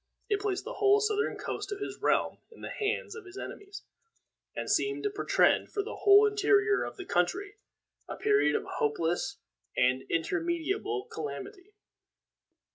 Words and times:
It 0.29 0.39
placed 0.39 0.63
the 0.65 0.73
whole 0.81 0.99
southern 0.99 1.37
coast 1.37 1.71
of 1.71 1.79
his 1.79 1.99
realm 2.01 2.39
in 2.49 2.61
the 2.61 2.71
hands 2.71 3.13
of 3.13 3.25
his 3.25 3.37
enemies, 3.37 3.83
and 4.55 4.67
seemed 4.67 5.03
to 5.03 5.11
portend 5.11 5.71
for 5.71 5.83
the 5.83 5.97
whole 5.97 6.25
interior 6.25 6.83
of 6.83 6.97
the 6.97 7.05
country 7.05 7.57
a 8.09 8.15
period 8.15 8.55
of 8.55 8.63
hopeless 8.65 9.37
and 9.77 10.01
irremediable 10.09 11.05
calamity. 11.05 11.75